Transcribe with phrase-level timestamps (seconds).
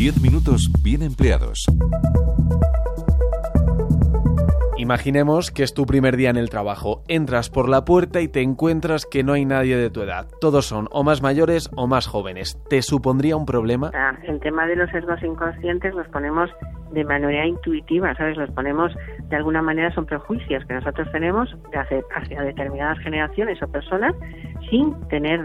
[0.00, 1.66] 10 minutos bien empleados.
[4.78, 7.02] Imaginemos que es tu primer día en el trabajo.
[7.06, 10.26] Entras por la puerta y te encuentras que no hay nadie de tu edad.
[10.40, 12.58] Todos son o más mayores o más jóvenes.
[12.70, 13.90] ¿Te supondría un problema?
[14.22, 16.48] El tema de los sesgos inconscientes los ponemos
[16.92, 18.38] de manera intuitiva, ¿sabes?
[18.38, 18.92] Los ponemos
[19.28, 24.14] de alguna manera, son prejuicios que nosotros tenemos hacia determinadas generaciones o personas
[24.68, 25.40] sin tener,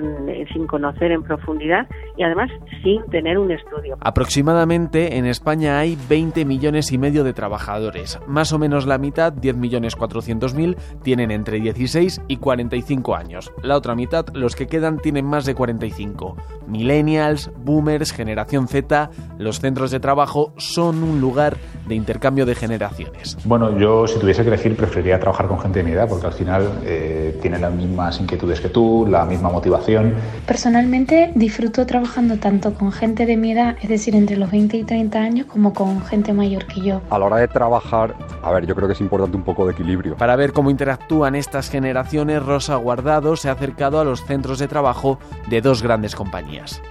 [0.54, 1.88] sin conocer en profundidad
[2.18, 2.50] y además
[2.84, 3.98] sin tener un estudio.
[4.02, 8.20] Aproximadamente en España hay 20 millones y medio de trabajadores.
[8.28, 13.52] Más o menos la mitad, 10 millones 400 mil, tienen entre 16 y 45 años.
[13.62, 16.36] La otra mitad, los que quedan, tienen más de 45.
[16.68, 21.58] Millennials, boomers, generación Z, los centros de trabajo son un lugar
[21.88, 23.38] de intercambio de generaciones.
[23.46, 26.34] Bueno, yo si tuviese que elegir preferiría trabajar con gente de mi edad porque al
[26.34, 30.14] final eh, tienen las mismas inquietudes que tú, la misma motivación.
[30.46, 34.84] Personalmente disfruto trabajando tanto con gente de mi edad, es decir, entre los 20 y
[34.84, 37.02] 30 años, como con gente mayor que yo.
[37.10, 39.74] A la hora de trabajar, a ver, yo creo que es importante un poco de
[39.74, 40.16] equilibrio.
[40.18, 44.68] Para ver cómo interactúan estas generaciones, Rosa Guardado se ha acercado a los centros de
[44.68, 46.82] trabajo de dos grandes compañías.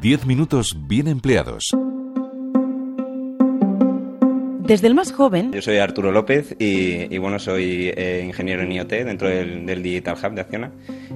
[0.00, 1.70] 10 minutos bien empleados.
[4.64, 5.52] Desde el más joven.
[5.52, 10.16] Yo soy Arturo López y, bueno, soy eh, ingeniero en IoT dentro del, del, Digital
[10.16, 10.70] Hub de Acciona.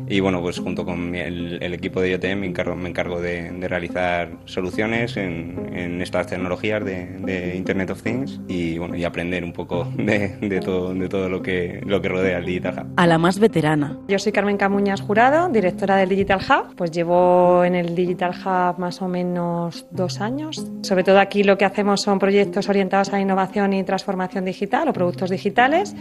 [0.06, 4.32] Y bueno, pues junto con el, equipo de IoT me encargo, me encargo de, realizar
[4.44, 9.54] soluciones en, en estas tecnologías de, de, Internet of Things y bueno, y aprender un
[9.54, 12.92] poco de, todo, de todo lo que, lo que rodea el Digital Hub.
[12.96, 13.96] A la más veterana.
[14.08, 16.74] Yo soy Carmen Camuñas Jurado, directora del Digital Hub.
[16.76, 20.66] Pues llevo en el Digital Hub más o menos dos años.
[20.82, 24.44] Sobre todo aquí lo que hacemos son proyectos orientados a la innovación innovación y transformación
[24.44, 25.94] digital o productos digitales,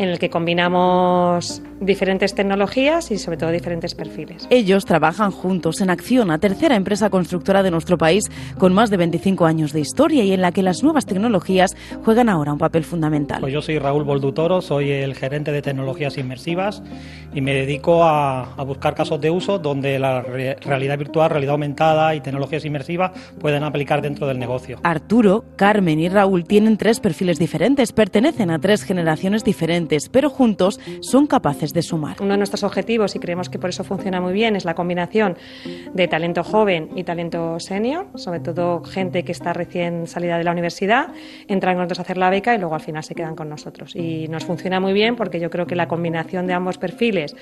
[0.00, 4.46] en el que combinamos diferentes tecnologías y sobre todo diferentes perfiles.
[4.50, 8.24] Ellos trabajan juntos en Acción, a tercera empresa constructora de nuestro país
[8.58, 12.28] con más de 25 años de historia y en la que las nuevas tecnologías juegan
[12.30, 13.40] ahora un papel fundamental.
[13.40, 16.82] Pues yo soy Raúl Boldutoro, soy el gerente de tecnologías inmersivas
[17.34, 21.52] y me dedico a, a buscar casos de uso donde la re realidad virtual, realidad
[21.52, 24.78] aumentada y tecnologías inmersivas pueden aplicar dentro del negocio.
[24.82, 30.80] Arturo, Carmen y Raúl tienen tres perfiles diferentes, pertenecen a tres generaciones diferentes, pero juntos
[31.00, 32.16] son capaces de sumar.
[32.20, 35.36] Uno de nuestros objetivos, y creemos que por eso funciona muy bien, es la combinación
[35.92, 40.52] de talento joven y talento senior, sobre todo gente que está recién salida de la
[40.52, 41.08] universidad,
[41.48, 43.96] entran con nosotros a hacer la beca y luego al final se quedan con nosotros.
[43.96, 47.34] Y nos funciona muy bien porque yo creo que la combinación de ambos perfiles,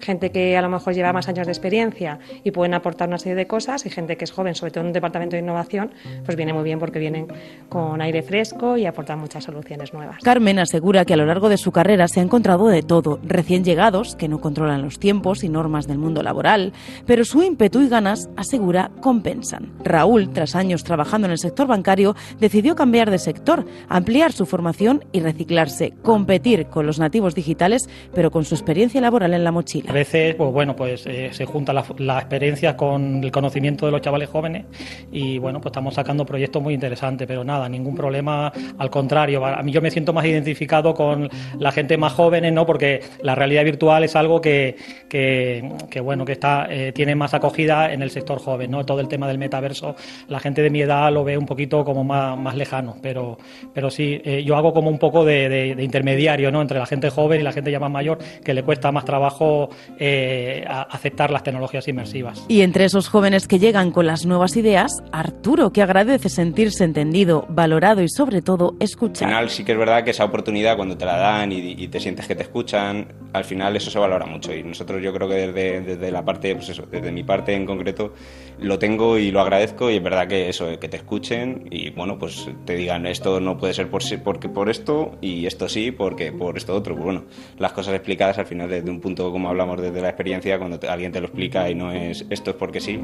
[0.00, 3.36] gente que a lo mejor lleva más años de experiencia y pueden aportar una serie
[3.36, 5.92] de cosas, y gente que es joven, sobre todo en un departamento de innovación,
[6.24, 7.26] pues viene muy bien porque vienen
[7.68, 10.18] con aire fresco y aportan muchas soluciones nuevas.
[10.22, 13.62] Carmen asegura que a lo largo de su carrera se ha encontrado de todo, recién
[13.62, 16.72] llegados, que no controlan los tiempos y normas del mundo laboral,
[17.06, 19.72] pero su ímpetu y ganas, asegura, compensan.
[19.84, 25.04] Raúl, tras años trabajando en el sector bancario, decidió cambiar de sector, ampliar su formación
[25.12, 29.90] y reciclarse, competir con los nativos digitales, pero con su experiencia laboral en la mochila.
[29.90, 33.92] A veces, pues bueno, pues eh, se junta la, la experiencia con el conocimiento de
[33.92, 34.66] los chavales jóvenes
[35.12, 39.62] y bueno, pues estamos sacando proyectos muy interesantes, pero nada, ningún problema, al contrario, a
[39.62, 42.64] mí yo me siento más identificado con la gente más joven, ¿no?
[42.64, 44.76] Porque la realidad virtual es algo que,
[45.10, 48.84] que, que bueno, que está, eh, tiene más acogida en el sector joven, ¿no?
[48.86, 49.94] Todo el tema del metaverso,
[50.28, 53.36] la gente de mi edad lo ve un poquito como más, más lejano, pero,
[53.74, 56.62] pero sí, eh, yo hago como un poco de, de, de, intermediario, ¿no?
[56.62, 59.68] Entre la gente joven y la gente ya más mayor, que le cuesta más trabajo
[59.98, 62.42] eh, aceptar las tecnologías inmersivas.
[62.48, 67.44] Y entre esos jóvenes que llegan con las nuevas ideas, Arturo, que agradece sentirse entendido,
[67.50, 69.26] valorado y sobre todo escuchado.
[69.26, 71.88] Al final sí que es verdad que esa oportunidad cuando te la dan y, y
[71.88, 75.28] te sientes que te escuchan, al final eso se valora mucho y nosotros yo creo
[75.28, 78.12] que desde, desde, la parte, pues eso, desde mi parte en concreto,
[78.58, 82.18] lo tengo y lo agradezco y es verdad que eso, que te escuchen y bueno,
[82.18, 86.32] pues te digan esto no puede ser por, porque por esto y esto sí porque
[86.32, 86.94] por esto otro.
[86.94, 87.24] Pues bueno,
[87.58, 91.12] las cosas explicadas al final desde un punto como hablamos desde la experiencia, cuando alguien
[91.12, 93.00] te lo explica y no es esto es porque sí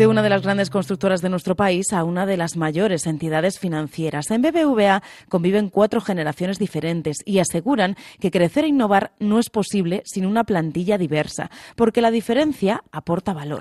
[0.00, 3.58] de una de las grandes constructoras de nuestro país a una de las mayores entidades
[3.58, 4.30] financieras.
[4.30, 10.00] En BBVA conviven cuatro generaciones diferentes y aseguran que crecer e innovar no es posible
[10.06, 13.60] sin una plantilla diversa, porque la diferencia aporta valor.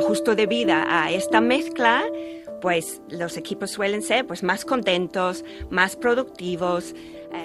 [0.00, 2.02] Justo debido a esta mezcla,
[2.60, 6.92] pues los equipos suelen ser pues más contentos, más productivos.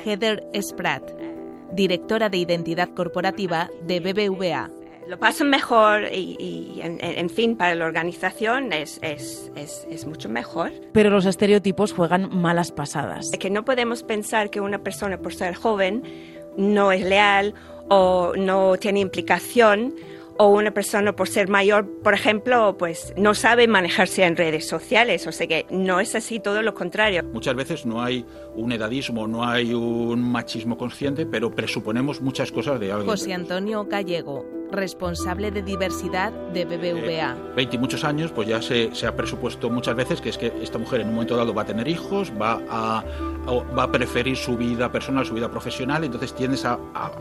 [0.05, 1.11] Heather Spratt,
[1.71, 4.76] directora de identidad corporativa de BBVA
[5.07, 10.05] lo pasan mejor y, y en, en, fin, para la organización es, es, es, es,
[10.05, 10.71] mucho mejor.
[10.93, 13.31] Pero los estereotipos juegan malas pasadas.
[13.31, 16.03] Que no podemos pensar que una persona por ser joven
[16.57, 17.53] no es leal
[17.89, 19.95] o no tiene implicación
[20.39, 25.25] o una persona por ser mayor, por ejemplo, pues no sabe manejarse en redes sociales,
[25.27, 27.23] o sea que no es así, todo lo contrario.
[27.33, 28.25] Muchas veces no hay
[28.55, 33.09] un edadismo, no hay un machismo consciente, pero presuponemos muchas cosas de alguien.
[33.09, 37.33] José Antonio Gallego, responsable de diversidad de BBVA.
[37.33, 40.37] Eh, 20 y muchos años, pues ya se, se, ha presupuesto muchas veces que es
[40.37, 43.03] que esta mujer en un momento dado va a tener hijos, va a,
[43.77, 47.11] va a preferir su vida personal, su vida profesional, entonces tiendes a, a,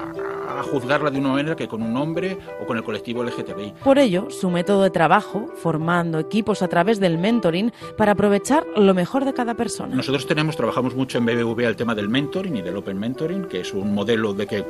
[0.58, 3.74] a juzgarla de una manera que con un hombre o con el colectivo LGTBI.
[3.84, 8.94] Por ello, su método de trabajo, formando equipos a través del mentoring para aprovechar lo
[8.94, 9.94] mejor de cada persona.
[9.94, 13.60] Nosotros tenemos, trabajamos mucho en BBVA el tema del mentoring y del open mentoring, que
[13.60, 14.64] es un modelo de que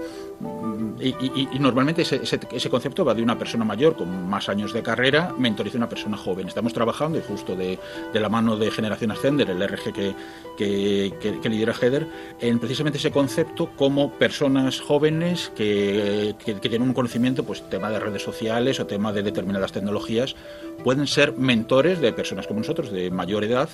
[1.01, 4.49] y, y, y normalmente ese, ese, ese, concepto va de una persona mayor con más
[4.49, 6.49] años de carrera mentoriza a una persona joven.
[6.49, 7.79] Estamos trabajando y justo de,
[8.13, 10.15] de la mano de Generación Ascender, el RG que,
[10.57, 12.07] que, que, que lidera Heather,
[12.41, 18.23] en precisamente ese concepto como personas jóvenes que, tienen un conocimiento, pues tema de redes
[18.23, 20.35] sociales o tema de determinadas tecnologías,
[20.83, 23.69] pueden ser mentores de personas como nosotros, de mayor edad,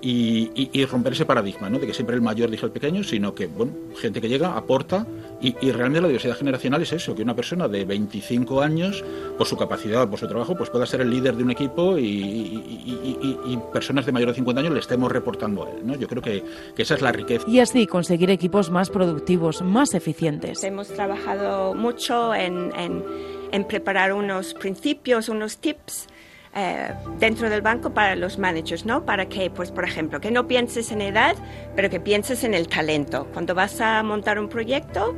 [0.00, 1.78] y, y romper ese paradigma, ¿no?
[1.78, 5.06] de que siempre el mayor dice el pequeño, sino que, bueno, gente que llega, aporta,
[5.40, 8.14] y, y realmente la diversidad generacional es eso, que una persona de 25
[8.62, 9.04] años,
[9.36, 12.04] por su capacidad, por su trabajo, pues pueda ser el líder de un equipo y,
[12.04, 15.86] y, y, personas de mayor de 50 años le estemos reportando a él.
[15.86, 15.96] ¿no?
[15.96, 16.44] Yo creo que,
[16.74, 17.44] que, esa es la riqueza.
[17.48, 20.62] Y así conseguir equipos más productivos, más eficientes.
[20.62, 23.04] Hemos trabajado mucho en, en,
[23.52, 26.08] en preparar unos principios, unos tips.
[26.56, 29.04] Eh, dentro del banco para los managers, ¿no?
[29.04, 31.34] Para que, pues, por ejemplo, que no pienses en edad,
[31.74, 33.26] pero que pienses en el talento.
[33.32, 35.16] Cuando vas a montar un proyecto,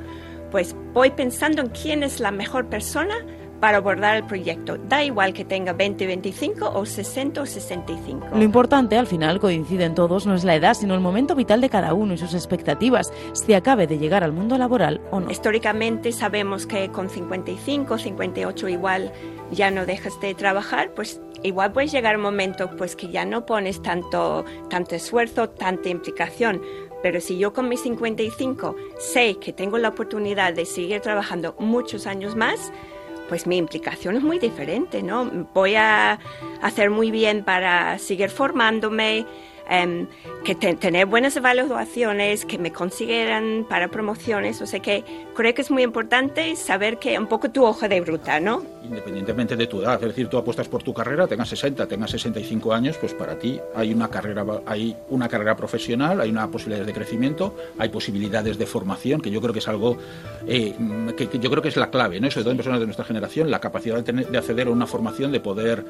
[0.50, 3.14] pues voy pensando en quién es la mejor persona
[3.60, 4.76] para abordar el proyecto.
[4.78, 8.28] Da igual que tenga 20, 25 o 60 o 65.
[8.34, 11.70] Lo importante, al final, coinciden todos, no es la edad, sino el momento vital de
[11.70, 15.30] cada uno y sus expectativas, si acabe de llegar al mundo laboral o no.
[15.30, 19.12] Históricamente sabemos que con 55, 58 igual
[19.50, 23.46] ya no dejas de trabajar, pues igual puede llegar un momento pues que ya no
[23.46, 26.60] pones tanto, tanto esfuerzo, tanta implicación.
[27.06, 32.04] Pero si yo con mis 55 sé que tengo la oportunidad de seguir trabajando muchos
[32.08, 32.72] años más,
[33.28, 35.48] pues mi implicación es muy diferente, ¿no?
[35.54, 36.18] Voy a
[36.62, 39.24] hacer muy bien para seguir formándome,
[39.70, 40.08] um,
[40.46, 44.62] que te, tener buenas evaluaciones, que me consiguieran para promociones.
[44.62, 45.02] O sea que
[45.34, 48.62] creo que es muy importante saber que un poco tu hoja de ruta, ¿no?
[48.84, 52.72] Independientemente de tu edad, es decir, tú apuestas por tu carrera, tengas 60, tengas 65
[52.72, 56.92] años, pues para ti hay una carrera, hay una carrera profesional, hay una posibilidad de
[56.92, 59.96] crecimiento, hay posibilidades de formación, que yo creo que es algo
[60.46, 60.76] eh,
[61.16, 62.30] que, yo creo que es la clave, ¿no?
[62.30, 64.86] Sobre todo en personas de nuestra generación, la capacidad de, tener, de acceder a una
[64.86, 65.84] formación, de poder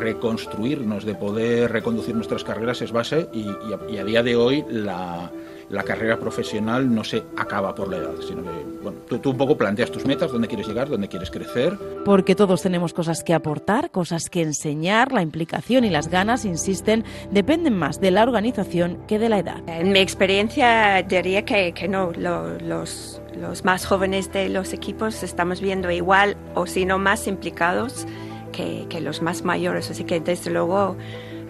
[0.00, 5.30] reconstruirnos, de poder reconducir nuestras carreras es base y, y a, día de hoy la,
[5.68, 8.50] la, carrera profesional no se acaba por la edad, sino que
[8.82, 11.78] bueno, tú, tú, un poco planteas tus metas, dónde quieres llegar, dónde quieres crecer.
[12.04, 17.04] Porque todos tenemos cosas que aportar, cosas que enseñar, la implicación y las ganas, insisten,
[17.30, 19.62] dependen más de la organización que de la edad.
[19.68, 25.22] En mi experiencia diría que, que no, lo, los, los más jóvenes de los equipos
[25.22, 28.06] estamos viendo igual o si no más implicados
[28.52, 30.96] que, que los más mayores, así que desde luego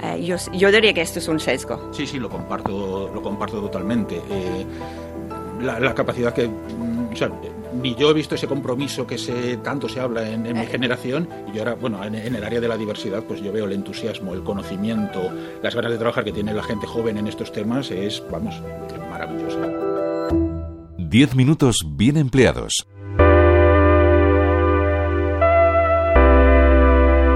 [0.02, 1.90] eh, yo, yo, diría que esto es un sesgo.
[1.92, 4.16] Sí, sí, lo comparto, lo comparto totalmente.
[4.16, 4.66] Eh,
[5.60, 7.30] la, la, capacidad que, o sea,
[7.80, 11.28] ni yo he visto ese compromiso que se, tanto se habla en, en mi generación
[11.48, 13.72] y yo ahora, bueno, en, en, el área de la diversidad, pues yo veo el
[13.72, 15.30] entusiasmo, el conocimiento,
[15.62, 18.60] las ganas de trabajar que tiene la gente joven en estos temas es, vamos,
[19.10, 19.58] maravilloso.
[20.98, 22.86] Diez minutos bien empleados.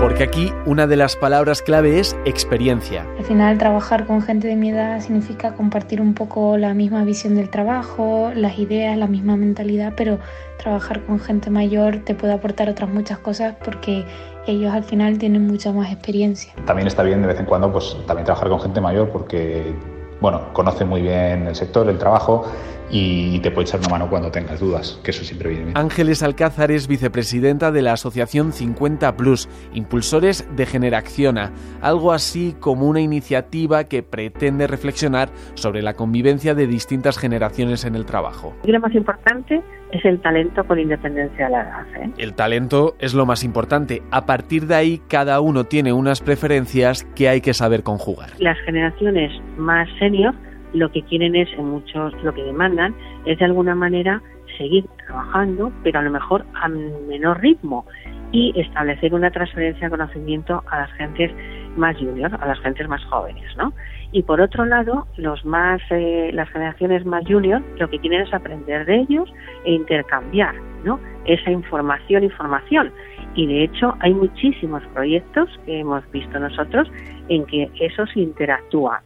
[0.07, 3.05] Porque aquí una de las palabras clave es experiencia.
[3.19, 7.35] Al final trabajar con gente de mi edad significa compartir un poco la misma visión
[7.35, 10.21] del trabajo, las ideas, la misma mentalidad, pero
[10.59, 14.05] trabajar con gente mayor te puede aportar otras muchas cosas porque
[14.47, 16.53] ellos al final tienen mucha más experiencia.
[16.67, 19.75] También está bien de vez en cuando pues también trabajar con gente mayor porque
[20.21, 22.45] bueno, conoce muy bien el sector, el trabajo
[22.91, 25.77] y te puede echar una mano cuando tengas dudas, que eso siempre viene bien.
[25.77, 32.87] Ángeles Alcázar es vicepresidenta de la Asociación 50 Plus, impulsores de Generaciona, algo así como
[32.87, 38.55] una iniciativa que pretende reflexionar sobre la convivencia de distintas generaciones en el trabajo.
[38.65, 39.63] Y lo más importante
[39.93, 41.87] es el talento con independencia de la edad.
[42.03, 42.11] ¿eh?
[42.19, 44.03] El talento es lo más importante.
[44.11, 48.31] A partir de ahí, cada uno tiene unas preferencias que hay que saber conjugar.
[48.39, 50.35] Las generaciones más senior
[50.77, 54.23] lo que quieren es, en muchos, lo que demandan es de alguna manera
[54.57, 57.85] seguir trabajando, pero a lo mejor a menor ritmo
[58.33, 61.33] y establecer una transferencia de conocimiento a las gentes
[61.77, 63.73] más junior, a las gentes más jóvenes, ¿no?
[64.13, 68.33] Y por otro lado, los más, eh, las generaciones más junior, lo que quieren es
[68.33, 69.33] aprender de ellos
[69.65, 70.55] e intercambiar,
[70.85, 70.99] ¿no?
[71.27, 72.93] Esa información, información
[73.37, 76.91] y de hecho hay muchísimos proyectos que hemos visto nosotros
[77.29, 79.03] en que eso se interactúa.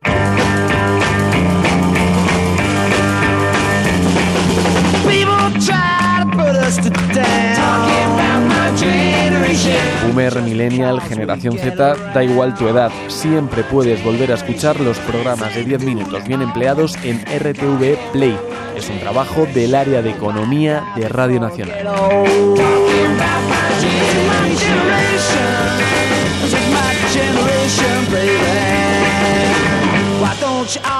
[10.07, 15.55] Boomer, Millennial, Generación Z, da igual tu edad, siempre puedes volver a escuchar los programas
[15.55, 18.39] de 10 minutos bien empleados en RTV Play.
[18.77, 21.79] Es un trabajo del área de economía de Radio Nacional.
[30.41, 31.00] Don't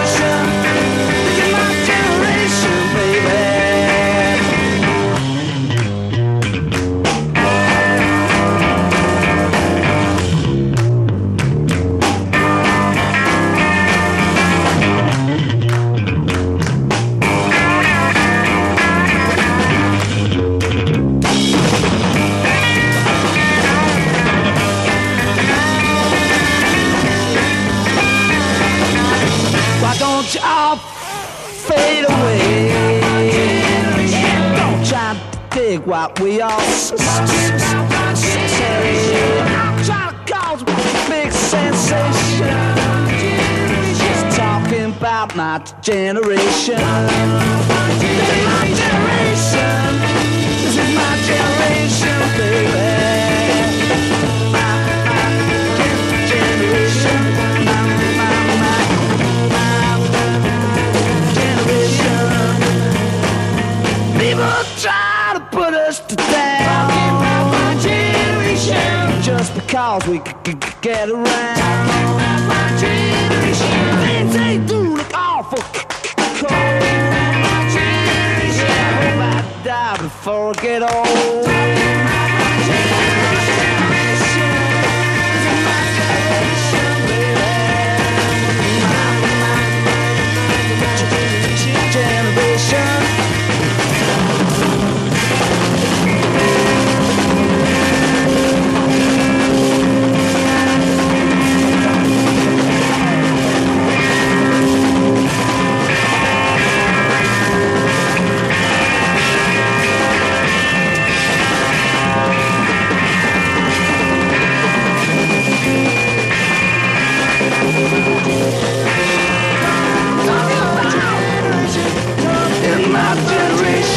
[36.01, 36.97] What we all say.
[39.85, 40.65] Trying to cause a
[41.07, 42.47] big sensation.
[43.97, 47.60] Just talking about my generation.
[70.11, 71.23] We c- c- c- get around.
[71.25, 74.29] my generation.
[74.33, 75.63] They do look awful
[76.39, 76.51] cold.
[76.51, 76.53] I
[78.99, 79.23] hope I
[79.63, 81.40] die before I get old.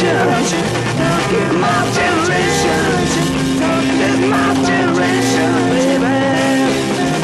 [0.05, 0.63] generation.
[1.59, 2.81] My generation.
[4.29, 6.13] My generation, baby.